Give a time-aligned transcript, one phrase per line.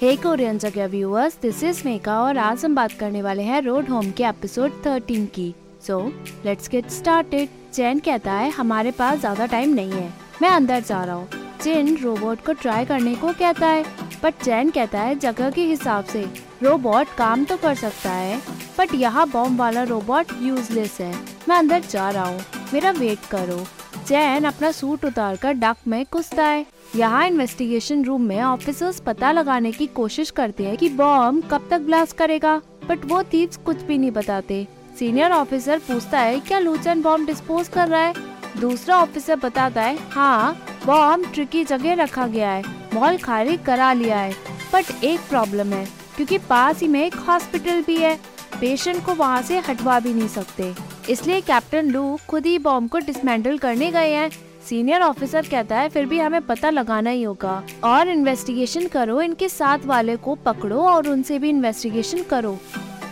[0.00, 3.88] हे Korean जगह viewers this is मेका और आज हम बात करने वाले हैं रोड
[3.88, 5.54] होम के एपिसोड 13 की।
[5.86, 5.98] सो
[6.44, 11.02] लेट्स गेट स्टार्टेड चैन कहता है, हमारे पास ज़्यादा टाइम नहीं है। मैं अंदर जा
[11.04, 11.28] रहा हूँ।
[11.62, 13.84] चेन रोबोट को ट्राई करने को कहता है।
[14.22, 16.24] बट चैन कहता है, जगह के हिसाब से
[16.62, 18.40] रोबोट काम तो कर सकता है।
[18.78, 21.12] बट यहाँ बॉम्ब वाला रोबोट यूजलेस है।
[21.48, 22.40] मैं अंदर जा रहा हूँ।
[22.74, 23.64] मेरा वेट करो।
[24.08, 26.64] चैन अपना सूट उतार कर डक में घुसता है।
[26.96, 31.80] यहाँ इन्वेस्टिगेशन रूम में ऑफिसर्स पता लगाने की कोशिश करते हैं कि बॉम्ब कब तक
[31.80, 32.56] ब्लास्ट करेगा
[32.88, 34.66] बट वो थीव्स कुछ भी नहीं बताते।
[34.98, 38.14] सीनियर ऑफिसर पूछता है, क्या लूचन बॉम्ब डिस्पोज कर रहा है?
[38.60, 42.62] दूसरा ऑफिसर बताता है हाँ बॉम्ब ट्रिकी जगह रखा गया है।
[42.94, 44.32] मॉल खाली करा लिया है
[44.72, 45.86] बट एक प्रॉब्लम है,
[46.16, 48.18] क्योंकि पास ही में एक हॉस्पिटल भी है।
[48.60, 50.74] पेशेंट को वहाँ से हटवा भी नहीं सकते।
[51.08, 54.30] इसलिए कैप्टन लू खुद ही बॉम्ब को डिसमेंटल करने गए हैं।
[54.68, 59.48] सीनियर ऑफिसर कहता है, फिर भी हमें पता लगाना ही होगा। और इन्वेस्टिगेशन करो, इनके
[59.48, 62.58] साथ वाले को पकड़ो और उनसे भी इन्वेस्टिगेशन करो।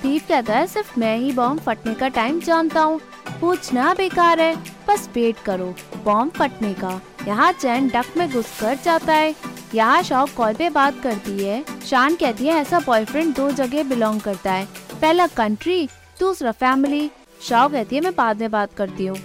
[0.04, 3.00] थीप कहता है, सिर्फ़ मैं ही बॉम्ब फटने का टाइम जानता हूँ।
[3.40, 4.56] पूछना बेकार है,
[4.88, 9.34] बस वेट करो, बॉम्ब फटने का। यहाँ चैन डक में घुस कर जाता है।
[9.74, 14.20] यहाँ शॉक कॉल पे बात करती है। शान कहती है, ऐसा बॉयफ्रेंड दो जगह बिलोंग
[14.20, 14.68] करता है।
[15.00, 15.88] पहला कंट्री
[16.20, 19.18] दूसरा फैमिली शाओ कहती है, मैं बाद में बात करती हूँ।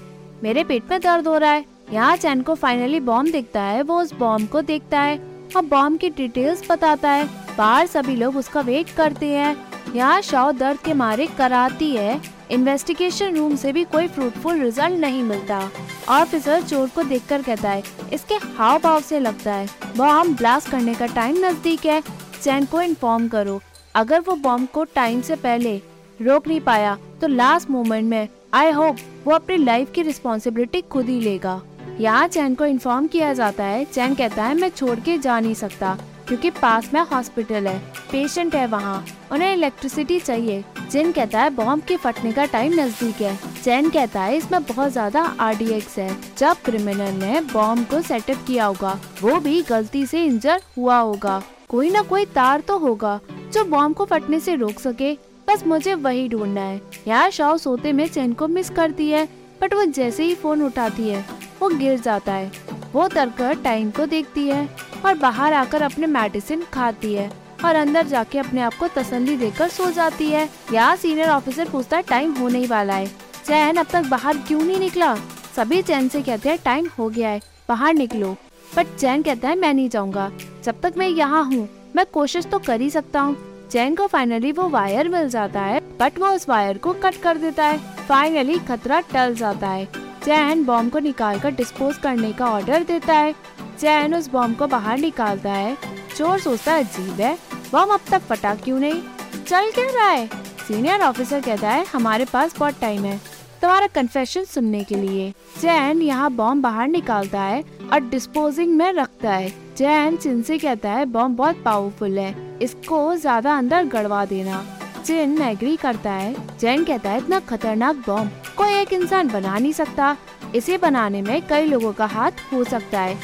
[0.44, 4.02] मेरे पेट में दर्द हो रहा है। यहाँ चैन को फाइनली बॉम्ब दिखता है। वो
[4.02, 5.20] उस बॉम्ब को देखता है।
[5.56, 7.26] और बॉम्ब की डिटेल्स बताता है।
[7.58, 9.56] बाहर सभी लोग उसका वेट करते हैं।
[9.96, 15.24] यहाँ शाओ दर्द के मारे कराती है। इन्वेस्टिगेशन रूम से भी कोई फ्रूटफुल रिज़ल्ट नहीं
[15.24, 15.70] मिलता।
[16.10, 19.68] ऑफिसर चोर को देखकर कहता है, इसके हाव भाव से लगता है।
[19.98, 22.02] बॉम्ब ब्लास्ट करने का टाइम नज़दीक है।
[22.42, 23.62] चैन को इन्फॉर्म करो।
[23.96, 25.82] अगर वो बॉम्ब को टाइम से पहले
[26.22, 31.10] रोक नहीं पाया तो लास्ट मोमेंट में आई होप वो अपनी लाइफ की रिस्पॉन्सिबिलिटी खुद
[31.10, 31.62] ही लेगा।
[32.00, 35.54] यहाँ चैन को इन्फॉर्म किया जाता है, चैन कहता है, मैं छोड़ के जा नहीं
[35.54, 35.98] सकता,
[36.28, 37.78] क्योंकि पास में हॉस्पिटल है
[38.12, 43.22] पेशेंट है वहाँ, उन्हें इलेक्ट्रिसिटी चाहिए। जिन कहता है बॉम्ब के फटने का टाइम नज़दीक
[43.22, 48.46] है। चैन कहता है, इसमें बहुत ज़्यादा आरडीएक्स है। जब क्रिमिनल ने बॉम्ब को सेटअप
[48.48, 53.20] किया होगा, वो भी गलती से इंजर हुआ होगा। कोई ना कोई तार तो होगा,
[53.54, 55.14] जो बॉम्ब को फटने से रोक सके।
[55.52, 59.28] बस मुझे वही ढूंढना है। यहाँ शाओ सोते में चैन को मिस करती है
[59.62, 61.24] बट वो जैसे ही फ़ोन उठाती है,
[61.62, 62.52] वो गिर जाता है।
[62.94, 64.68] वो तरकर टाइम को देखती है
[65.06, 67.30] और बाहर आकर अपने मेडिसिन खाती है
[67.66, 71.98] और अंदर जाके अपने आप को तसल्ली देकर सो जाती है। यहाँ सीनियर ऑफिसर पूछता
[71.98, 73.08] है टाइम होने ही वाला है।
[73.46, 75.14] चैन अब तक बाहर क्यों नहीं निकला?
[75.56, 78.36] सभी चैन से कहते हैं टाइम हो गया है, बाहर निकलो।
[78.76, 80.32] बट चैन कहता है, मैं नहीं जाऊँगा।
[80.64, 84.52] जब तक मैं यहाँ हूँ, मैं कोशिश तो कर ही सकता हूँ। चैन को फाइनली
[84.52, 87.78] वो वायर मिल जाता है बट वो उस वायर को कट कर देता है।
[88.08, 89.86] फाइनली खतरा टल जाता है।
[90.24, 93.34] चैन बॉम्ब को निकाल कर डिस्पोज करने का ऑर्डर देता है।
[93.80, 95.78] चैन उस बॉम्ब को बाहर निकालता है।
[96.18, 97.38] चोर सोचता अजीब है।
[97.72, 99.02] बॉम्ब अब तक फटा क्यों नहीं?
[99.48, 100.28] चल क्या रहा है?
[100.68, 103.18] सीनियर ऑफिसर कहता है, हमारे पास बहुत टाइम है।
[103.62, 109.32] तुम्हारा कन्फेशन सुनने के लिए। चैन यहाँ बॉम्ब बाहर निकालता है और डिस्पोजिंग में रखता
[109.32, 114.62] है। चैन चिन से कहता है बॉम्ब बहुत पावरफुल है। इसको ज़्यादा अंदर गड़वा देना।
[115.06, 119.72] चिन एग्री करता है। जैन कहता है, इतना खतरनाक बॉम्ब कोई एक इंसान बना नहीं
[119.74, 120.16] सकता।
[120.56, 123.18] इसे बनाने में कई लोगों का हाथ हो सकता है।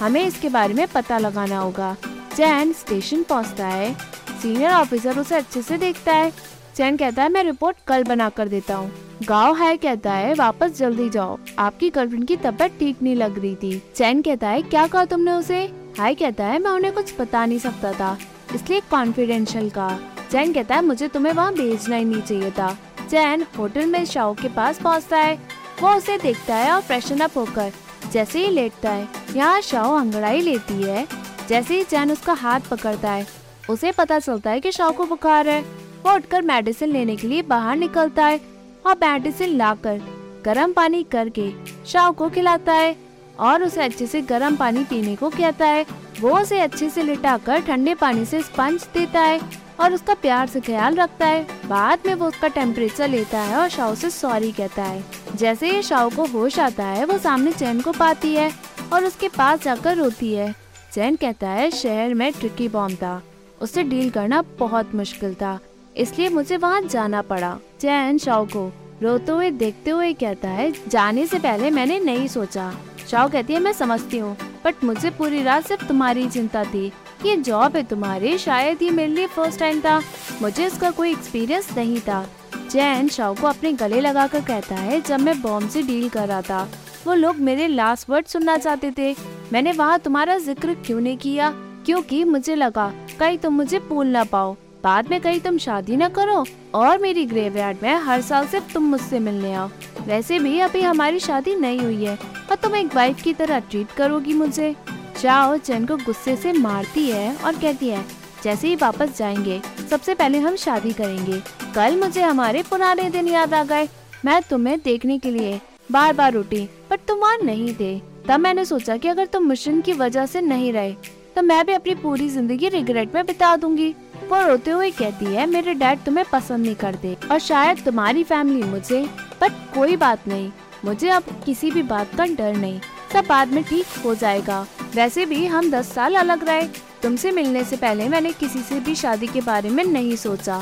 [0.00, 1.96] हमें इसके बारे में पता लगाना होगा।
[2.36, 3.94] चैन स्टेशन पहुँचता है।
[4.42, 6.32] सीनियर ऑफिसर उसे अच्छे से देखता है।
[6.76, 8.90] चैन कहता है, मैं रिपोर्ट कल बना कर देता हूँ।
[9.24, 13.54] गाँव है कहता है, वापस जल्दी जाओ। आपकी गर्लफ्रेंड की तबीयत ठीक नहीं लग रही
[13.54, 15.79] थी। चैन कहता है, क्या कहा तुमने उसे?
[15.98, 18.16] हाय कहता है, मैं उन्हें कुछ बता नहीं सकता था,
[18.54, 19.88] इसलिए कॉन्फिडेंशियल का।
[20.30, 24.34] चैन कहता है, मुझे तुम्हें वहाँ भेजना ही नहीं चाहिए था। चैन होटल में शाओ
[24.34, 25.38] के पास पहुँचता है,
[25.82, 27.72] वो उसे देखता है और फ्रेशन अप होकर,
[28.12, 31.06] जैसे ही लेटता है, यहाँ शाओ अंगड़ाई लेती है।
[31.48, 33.26] जैसे ही चैन उसका हाथ पकड़ता है,
[33.70, 35.60] उसे पता चलता है कि शाओ को बुखार है।
[36.04, 38.40] वो उठकर मेडिसिन लेने के लिए बाहर निकलता है
[38.86, 40.00] और मेडिसिन लाकर
[40.44, 41.50] गर्म पानी करके
[41.86, 42.96] शाओ को खिलाता है।
[43.40, 45.86] और उसे अच्छे से गर्म पानी पीने को कहता है।
[46.20, 49.40] वो उसे अच्छे से लिटाकर ठंडे पानी से स्पंज देता है
[49.80, 53.68] और उसका प्यार से ख्याल रखता है। बाद में वो उसका टेम्परेचर लेता है और
[53.68, 55.04] शाओ से सॉरी कहता है।
[55.36, 58.52] जैसे ही शाओ को होश आता है, वो सामने चैन को पाती है
[58.92, 60.54] और उसके पास जाकर रोती है।
[60.92, 63.22] चैन कहता है, शहर में ट्रिकी बॉम्ब था।
[63.62, 65.58] उससे डील करना बहुत मुश्किल था।
[65.96, 68.72] इसलिए मुझे वहाँ जाना पड़ा। चैन शाओ को
[69.02, 72.72] रोते हुए, देखते हुए कहता है, जाने से पहले मैंने नहीं सोचा।
[73.10, 76.86] शाओ कहती है, मैं समझती हूँ बट मुझे पूरी रात सिर्फ़ तुम्हारी चिंता थी।
[77.26, 80.00] ये जॉब है तुम्हारी, शायद ये मेरे लिए फ़र्स्ट टाइम था।
[80.42, 82.24] मुझे इसका कोई एक्सपीरियंस नहीं था।
[82.70, 86.28] जैन शाओ को अपने गले लगा कर कहता है, जब मैं बॉम्ब से डील कर
[86.28, 86.68] रहा था,
[87.06, 89.14] वो लोग मेरे लास्ट वर्ड सुनना चाहते थे।
[89.52, 91.50] मैंने वहाँ तुम्हारा ज़िक्र क्यों नहीं किया?
[91.86, 96.08] क्योंकि मुझे लगा कहीं तुम मुझे भूल ना पाओ। बाद में कहीं, तुम शादी न
[96.08, 96.44] करो
[96.74, 99.68] और मेरी ग्रेवयार्ड में हर साल सिर्फ़ तुम मुझसे मिलने आओ।
[100.06, 102.16] वैसे भी अभी हमारी शादी नहीं हुई है
[102.50, 104.74] और तुम एक वाइफ की तरह ट्रीट करोगी मुझे।
[105.16, 108.04] चाओ चैन को गुस्से से मारती है और कहती है,
[108.44, 109.60] जैसे ही वापस जाएँगे,
[109.90, 111.40] सबसे पहले हम शादी करेंगे।
[111.74, 113.88] कल मुझे हमारे पुराने दिन याद आ गए।
[114.24, 115.60] मैं तुम्हें देखने के लिए
[115.90, 117.98] बार बार उठी, पर तुम वहाँ नहीं थे।
[118.28, 120.94] तब मैंने सोचा कि अगर तुम मिशन की वजह से नहीं रहे
[121.36, 123.94] तो मैं भी अपनी पूरी ज़िंदगी रिग्रेट में बिता दूँगी।
[124.30, 128.62] वो रोते हुए कहती है, मेरे डैड तुम्हें पसंद नहीं करते और शायद तुम्हारी फैमिली
[128.62, 129.02] मुझे
[129.40, 130.50] बट कोई बात नहीं।
[130.84, 132.80] मुझे अब किसी भी बात का डर नहीं।
[133.12, 136.68] सब बाद में ठीक हो जाएगा। वैसे भी हम दस साल अलग रहे।
[137.02, 140.58] तुमसे मिलने से पहले मैंने किसी से भी शादी के बारे में नहीं सोचा।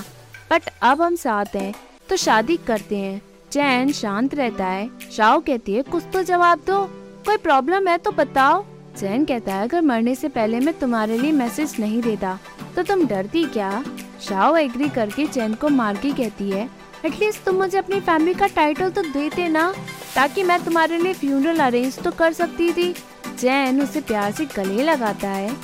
[0.50, 1.72] बट अब हम साथ हैं
[2.08, 3.20] तो शादी करते हैं।
[3.50, 6.84] चैन शांत रहता है। शाओ कहती है, कुछ तो जवाब दो।
[7.26, 8.64] कोई प्रॉब्लम है तो बताओ।
[8.98, 12.38] चैन कहता है, अगर मरने से पहले मैं तुम्हारे लिए मैसेज नहीं देता
[12.76, 13.84] तो तुम डरती क्या?
[14.20, 16.68] शाओ एग्री करके चैन को मार के कहती है
[17.04, 19.72] एटलीस्ट तुम मुझे अपनी फैमिली का टाइटल तो देते ना,
[20.14, 22.92] ताकि मैं तुम्हारे लिए फ्यूनरल अरेंज तो कर सकती थी।
[23.38, 25.54] चैन उसे प्यार से गले लगाता है।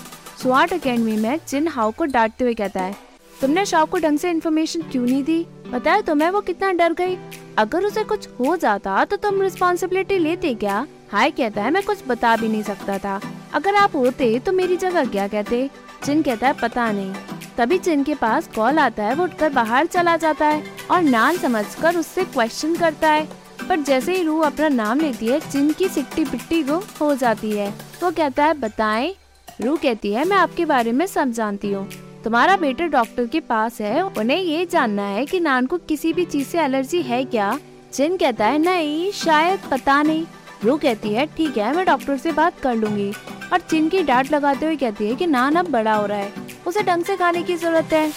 [0.42, 2.96] स्वाट अकेडमी में जिन हाउ को डांटते हुए कहता है,
[3.40, 5.44] तुमने शाओ को ढंग से इन्फॉर्मेशन क्यों नहीं दी?
[5.68, 7.18] बताया तुम्हें वो कितना डर गई?
[7.58, 10.86] अगर उसे कुछ हो जाता तो तुम रिस्पॉन्सिबिलिटी लेते क्या?
[11.14, 13.20] हाय कहता है, मैं कुछ बता भी नहीं सकता था।
[13.54, 15.70] अगर आप होते तो मेरी जगह क्या कहते?
[16.04, 17.14] चिन कहता है, पता नहीं।
[17.58, 21.36] तभी जिन के पास कॉल आता है, वो उठकर बाहर चला जाता है और नाम
[21.36, 23.28] समझकर उससे क्वेश्चन करता है।
[23.68, 27.50] पर जैसे ही रू अपना नाम लेती है जिन की सिट्टी पिट्टी को हो जाती
[27.50, 29.14] है। वो कहता है, बताएँ?
[29.60, 31.90] रू कहती है, मैं आपके बारे में सब जानती हूँ।
[32.24, 36.24] तुम्हारा बेटा डॉक्टर के पास है, उन्हें ये जानना है कि नान को किसी भी
[36.24, 37.58] चीज़ से एलर्जी है क्या?
[37.92, 40.26] चिन कहता है, नहीं, शायद पता नहीं।
[40.64, 43.12] रू कहती है, ठीक है, मैं डॉक्टर से बात कर लूँगी।
[43.52, 46.32] और चिन की डांट लगाते हुए कहती है कि नान अब बड़ा हो रहा है।
[46.66, 48.08] उसे ढंग से खाने की ज़रूरत है।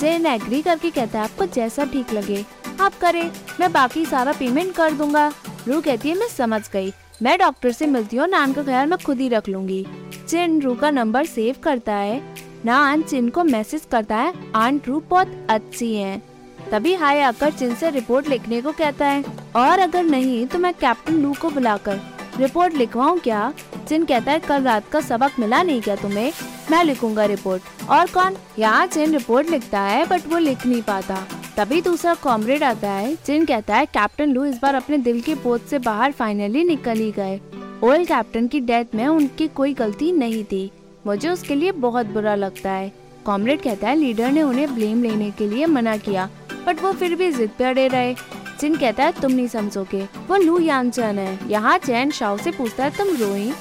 [0.00, 2.44] जिन एग्री करके कहता है, आपको जैसा ठीक लगे,
[2.80, 5.32] आप करें, मैं बाकी सारा पेमेंट कर दूँगा।
[5.68, 8.98] रू कहती है, मैं समझ गई। मैं डॉक्टर से मिलती हूँ, नान का ख्याल मैं
[8.98, 9.84] खुद ही रख लूँगी।
[10.28, 12.20] चिन रू का नंबर सेव करता है।
[12.64, 16.31] नान चिन को मैसेज करता है, आंट रू बहुत अच्छी है।
[16.72, 19.24] तभी हाय आकर चिन से रिपोर्ट लिखने को कहता है।
[19.56, 22.00] और अगर नहीं तो मैं कैप्टन लू को बुलाकर।
[22.38, 23.52] रिपोर्ट लिखवाऊँ क्या?
[23.88, 26.32] चिन कहता है, कल रात का सबक मिला नहीं क्या तुम्हें?
[26.70, 28.36] मैं लिखूँगा रिपोर्ट। और कौन?
[28.58, 31.26] यहाँ चिन रिपोर्ट लिखता है बट वो लिख नहीं पाता।
[31.56, 35.34] तभी दूसरा कॉमरेड आता है, जिन कहता है, कैप्टन लू इस बार अपने दिल के
[35.34, 37.40] पोत से बाहर फाइनली निकल ही गए।
[37.84, 40.70] ओल्ड कैप्टन की डेथ में उनकी कोई गलती नहीं थी।
[41.06, 45.30] मुझे उसके लिए बहुत बुरा लगता है। कॉमरेड कहता है, लीडर ने उन्हें ब्लेम लेने
[45.30, 46.28] के लिए मना किया,
[46.66, 48.14] बट वो फिर भी जिद पे अड़े रहे।
[48.60, 52.50] जिन कहता है, तुम नहीं समझोगे। वो लू यान चैन है। यहाँ चैन शाओ से
[52.50, 53.52] पूछता है, तुम रोई?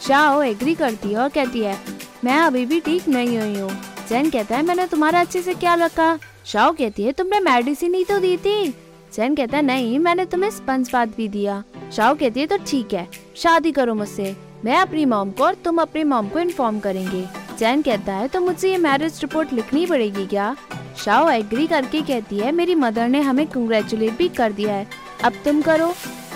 [0.00, 1.76] शाओ एग्री करती है और कहती है,
[2.24, 3.70] मैं अभी भी ठीक नहीं हुई हूँ।
[4.08, 6.18] चैन कहता है, मैंने तुम्हारा अच्छे से क्या रखा?
[6.46, 8.74] शाओ कहती है, तुमने मेडिसिन ही तो दी थी।
[9.12, 11.62] चैन कहता है, नहीं, मैंने तुम्हें स्पंज बात भी दिया।
[11.92, 15.80] शाओ कहती है तो ठीक है, शादी करो मुझसे। मैं अपनी मॉम को और तुम
[15.82, 17.24] अपनी मॉम को इन्फॉर्म करेंगे।
[17.60, 20.54] चैन कहता है तो मुझे ये मैरिज रिपोर्ट लिखनी पड़ेगी क्या?
[20.96, 24.86] शाओ एग्री करके कहती है, मेरी मदर ने हमें कंग्रेचुलेट भी कर दिया है।
[25.24, 25.92] अब तुम करो।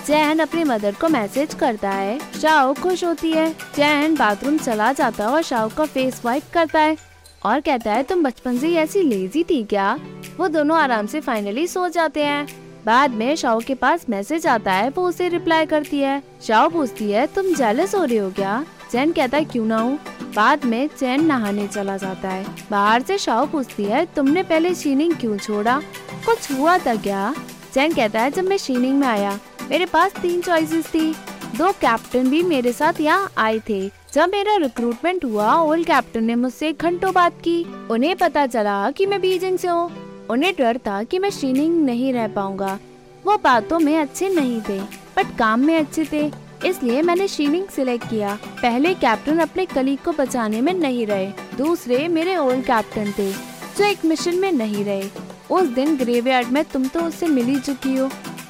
[0.06, 5.24] चैन अपने मदर को मैसेज करता है। शाओ खुश होती है। चैन बाथरूम चला जाता
[5.24, 6.96] है और शाओ का फेस वाइप करता है
[7.44, 9.98] और कहता है, तुम बचपन से ऐसी लेजी थी क्या?
[10.38, 12.46] वो दोनों आराम से फाइनली सो जाते हैं।
[12.86, 17.10] बाद में शाओ के पास मैसेज आता है, वो उसे रिप्लाई करती है। शाओ पूछती
[17.10, 18.64] है, तुम जेलस हो रहे हो क्या?
[18.94, 19.98] चैन कहता है, क्यों ना हूँ?
[20.36, 25.14] बाद में चैन नहाने चला जाता है। बाहर से शाओ पूछती है, तुमने पहले शीनिंग
[25.14, 25.82] क्यों छोड़ा?
[26.26, 27.34] कुछ हुआ था क्या?
[27.72, 29.38] चैन कहता है, जब मैं शीनिंग में आया,
[29.70, 31.14] मेरे पास तीन चॉइसेस थी।
[31.56, 36.34] दो कैप्टन भी मेरे साथ यहाँ आए थे। जब मेरा रिक्रूटमेंट हुआ ओल्ड कैप्टन ने
[36.34, 39.90] मुझसे घंटों बात की। उन्हें पता चला कि मैं बीजिंग से हूँ।
[40.30, 42.78] उन्हें डर था कि मैं शीनिंग नहीं रह पाऊँगा।
[43.26, 44.80] वो बातों में अच्छे नहीं थे
[45.16, 50.12] बट काम में अच्छे थे। इसलिए मैंने शीनिंग सिलेक्ट किया। पहले कैप्टन अपने कलीग को
[50.12, 55.08] बचाने में नहीं रहे, दूसरे मेरे ओल्ड कैप्टन थे, जो एक मिशन में नहीं रहे।
[55.50, 58.06] उस दिन ग्रेवयार्ड में तुम तो उससे मिल चुकी हो।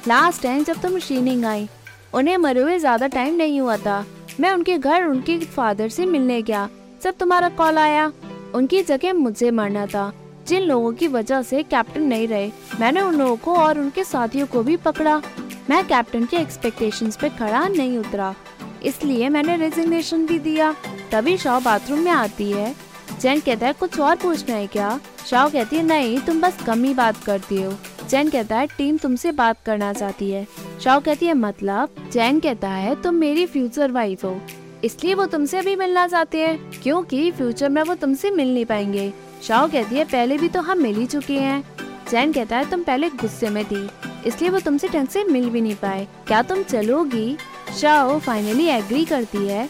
[0.07, 1.67] लास्ट टाइम जब तुम शीनिंग आई,
[2.13, 4.05] उन्हें मरे हुए ज़्यादा टाइम नहीं हुआ था।
[4.39, 6.67] मैं उनके घर, उनके फादर से मिलने गया।
[7.03, 8.11] जब तुम्हारा कॉल आया,
[8.55, 10.11] उनकी जगह मुझे मरना था।
[10.47, 14.47] जिन लोगों की वजह से कैप्टन नहीं रहे, मैंने उन लोगों को और उनके साथियों
[14.47, 15.21] को भी पकड़ा।
[15.69, 18.35] मैं कैप्टन के एक्सपेक्टेशंस पे खड़ा नहीं उतरा।
[18.83, 20.75] इसलिए मैंने रेजिग्नेशन भी दिया।
[21.11, 22.75] तभी शाह बाथरूम में आती है।
[23.21, 24.99] जैन कहता है, कुछ और पूछना है क्या?
[25.27, 27.73] शाह कहती है, नहीं, तुम बस कम ही बात करती हो।
[28.09, 30.47] जैन कहता है, टीम तुमसे बात करना चाहती है।
[30.83, 31.89] शाह कहती है मतलब?
[32.11, 34.41] जैन कहता है, तुम मेरी फ्यूचर वाइफ हो।
[34.83, 39.13] इसलिए वो तुमसे अभी मिलना चाहते हैं, क्योंकि फ्यूचर में वो तुमसे मिल नहीं पाएँगे।
[39.43, 41.63] शाओ कहती है, पहले भी तो हम मिल ही चुके हैं।
[42.11, 43.89] जैन कहता है, तुम पहले गुस्से में थी।
[44.25, 47.37] इसलिए वो तुमसे ढंग से मिल भी नहीं पाए। क्या तुम चलोगी?
[47.79, 49.67] शाओ फाइनली एग्री करती है।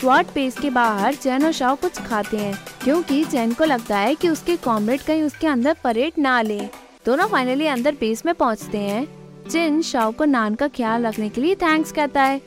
[0.00, 4.14] स्वाट पेस के बाहर जैन और शाओ कुछ खाते हैं, क्योंकि जैन को लगता है
[4.14, 6.60] कि उसके कॉमरेड कहीं उसके अंदर परेड ना ले।
[7.06, 9.06] दोनों फाइनली अंदर बेस में पहुँचते हैं।
[9.48, 12.40] जिन शाओ को नान का ख्याल रखने के लिए थैंक्स कहता है।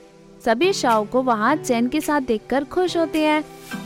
[0.45, 3.41] सभी शाओ को वहाँ जैन के साथ देखकर खुश होते हैं।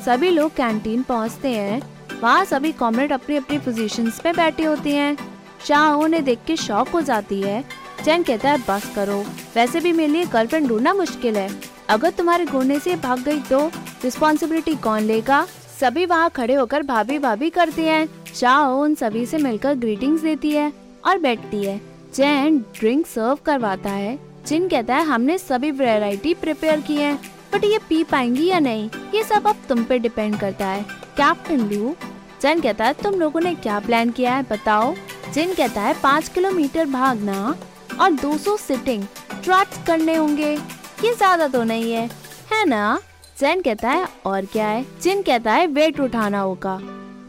[0.06, 1.82] सभी लोग कैंटीन पहुँचते हैं।
[2.22, 5.18] वहाँ सभी कॉमरेड अपनी अपनी पोजीशन पे बैठे होते हैं।
[5.68, 7.64] शाह उन्हें देख के शौक हो जाती है।
[8.06, 9.20] चैन कहता है, बस करो।
[9.56, 11.50] वैसे भी मेरे लिए गर्लफ्रेंड ढूंढना मुश्किल है।
[11.90, 13.68] अगर तुम्हारे घूरने से भाग गई तो
[14.04, 15.46] रिस्पॉन्सिबिलिटी कौन लेगा?
[15.80, 20.52] सभी वहाँ खड़े होकर भाभी भाभी करते हैं शाह उन सभी से मिलकर ग्रीटिंग्स देती
[20.52, 20.72] है
[21.06, 21.80] और बैठती है।
[22.14, 27.14] चैन ड्रिंक सर्व करवाता है। जिन कहता है, हमने सभी वैरायटी प्रिपेयर की है
[27.54, 28.90] बट ये पी पाएँगी या नहीं?
[29.16, 30.86] ये सब अब तुम पे डिपेंड करता है।
[31.18, 31.96] कैप्टन लू
[32.42, 34.44] चैन कहता है, तुम लोगों ने क्या प्लान किया है?
[34.44, 34.94] बताओ।
[35.34, 37.56] जिन कहता है, पाँच किलोमीटर भागना
[38.02, 39.04] और 200 सिटिंग
[39.44, 40.54] ट्रैक्स करने होंगे।
[41.04, 42.10] ये ज़्यादा तो नहीं है
[42.54, 43.00] है ना?
[43.40, 44.86] जैन कहता है, और क्या है?
[45.02, 46.80] जिन कहता है, वेट उठाना होगा।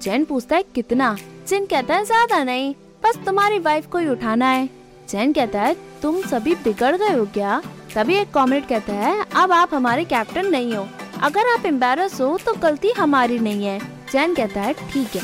[0.02, 1.16] जैन पूछता है, कितना?
[1.48, 4.68] जिन कहता है, ज़्यादा नहीं, बस तुम्हारी वाइफ को ही उठाना है।
[5.08, 7.60] जैन कहता है, तुम सभी बिगड़ गए हो क्या?
[7.94, 10.86] तभी एक कॉमेंट कहता है, अब आप हमारे कैप्टन नहीं हो।
[11.22, 13.78] अगर आप एम्बेरस हो तो गलती हमारी नहीं है।
[14.12, 15.22] जैन कहता है, ठीक है।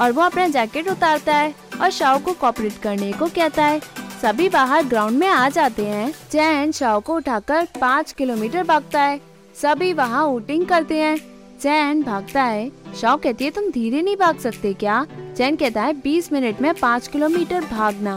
[0.00, 3.80] और वो अपना जैकेट उतारता है। और शाओ को कॉपरेट करने को कहता है।
[4.22, 9.20] सभी बाहर ग्राउंड में आ जाते हैं। चैन शाओ को उठाकर पाँच किलोमीटर भागता है।
[9.62, 11.16] सभी वहाँ वोटिंग करते हैं।
[11.60, 12.70] चैन भागता है।
[13.00, 15.06] शाओ कहती है, तुम धीरे नहीं भाग सकते क्या?
[15.36, 18.16] चैन कहता है, बीस मिनट में पाँच किलोमीटर भागना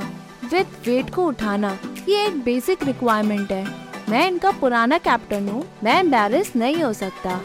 [0.51, 1.77] विद वेट को उठाना,
[2.09, 3.65] ये एक बेसिक रिक्वायरमेंट है।
[4.09, 7.39] मैं इनका पुराना कैप्टन हूँ। मैं एम्बेरस नहीं हो सकता।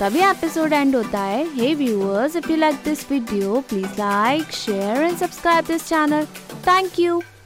[0.00, 5.02] तभी एपिसोड एंड होता है। Hey viewers if you like this video please like share
[5.02, 6.24] and subscribe this channel
[6.66, 7.20] thank you